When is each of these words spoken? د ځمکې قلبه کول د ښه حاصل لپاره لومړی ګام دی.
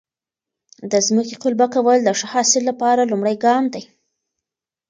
د 0.91 0.93
ځمکې 1.07 1.35
قلبه 1.43 1.67
کول 1.75 1.99
د 2.03 2.09
ښه 2.19 2.27
حاصل 2.33 2.61
لپاره 2.69 3.09
لومړی 3.11 3.35
ګام 3.45 3.63
دی. 3.73 3.83